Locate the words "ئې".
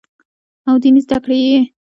1.47-1.59